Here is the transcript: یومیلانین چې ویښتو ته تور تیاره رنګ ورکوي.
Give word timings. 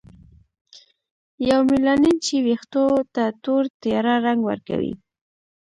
یومیلانین 1.49 2.17
چې 2.25 2.35
ویښتو 2.45 2.83
ته 3.13 3.23
تور 3.43 3.63
تیاره 3.81 4.15
رنګ 4.25 4.39
ورکوي. 4.45 4.93